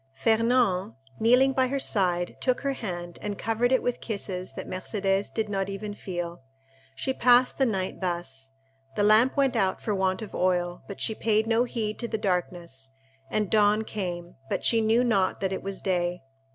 [0.15, 5.31] Fernand, kneeling by her side, took her hand, and covered it with kisses that Mercédès
[5.31, 6.41] did not even feel.
[6.95, 8.53] She passed the night thus.
[8.95, 12.17] The lamp went out for want of oil, but she paid no heed to the
[12.17, 12.89] darkness,
[13.29, 16.23] and dawn came, but she knew not that it was day.